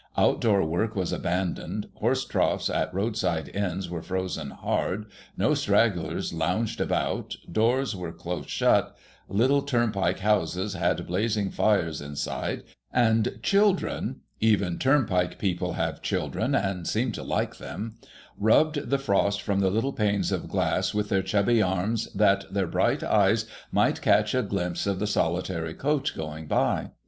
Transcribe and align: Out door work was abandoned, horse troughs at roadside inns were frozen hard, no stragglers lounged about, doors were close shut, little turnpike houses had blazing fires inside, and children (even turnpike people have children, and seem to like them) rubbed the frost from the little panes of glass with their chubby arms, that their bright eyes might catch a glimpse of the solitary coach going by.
Out 0.17 0.41
door 0.41 0.65
work 0.65 0.95
was 0.95 1.11
abandoned, 1.13 1.87
horse 1.93 2.25
troughs 2.25 2.71
at 2.71 2.91
roadside 2.91 3.49
inns 3.49 3.87
were 3.87 4.01
frozen 4.01 4.49
hard, 4.49 5.05
no 5.37 5.53
stragglers 5.53 6.33
lounged 6.33 6.81
about, 6.81 7.35
doors 7.51 7.95
were 7.95 8.11
close 8.11 8.47
shut, 8.47 8.97
little 9.29 9.61
turnpike 9.61 10.17
houses 10.21 10.73
had 10.73 11.05
blazing 11.05 11.51
fires 11.51 12.01
inside, 12.01 12.63
and 12.91 13.37
children 13.43 14.21
(even 14.39 14.79
turnpike 14.79 15.37
people 15.37 15.73
have 15.73 16.01
children, 16.01 16.55
and 16.55 16.87
seem 16.87 17.11
to 17.11 17.21
like 17.21 17.57
them) 17.57 17.99
rubbed 18.39 18.89
the 18.89 18.97
frost 18.97 19.43
from 19.43 19.59
the 19.59 19.69
little 19.69 19.93
panes 19.93 20.31
of 20.31 20.49
glass 20.49 20.95
with 20.95 21.09
their 21.09 21.21
chubby 21.21 21.61
arms, 21.61 22.11
that 22.13 22.51
their 22.51 22.65
bright 22.65 23.03
eyes 23.03 23.45
might 23.71 24.01
catch 24.01 24.33
a 24.33 24.41
glimpse 24.41 24.87
of 24.87 24.97
the 24.97 25.05
solitary 25.05 25.75
coach 25.75 26.15
going 26.15 26.47
by. 26.47 26.89